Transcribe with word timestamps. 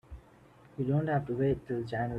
You 0.79 0.85
don't 0.85 1.05
have 1.09 1.27
to 1.27 1.33
wait 1.33 1.67
till 1.67 1.83
January. 1.83 2.09